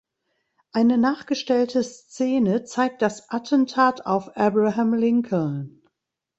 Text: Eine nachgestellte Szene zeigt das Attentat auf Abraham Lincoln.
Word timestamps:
Eine 0.71 0.97
nachgestellte 0.97 1.83
Szene 1.83 2.63
zeigt 2.63 3.03
das 3.03 3.29
Attentat 3.29 4.03
auf 4.07 4.35
Abraham 4.35 4.95
Lincoln. 4.95 5.83